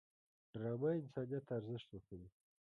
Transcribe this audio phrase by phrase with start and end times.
[0.51, 2.29] ډرامه انسانیت ته ارزښت ورکوي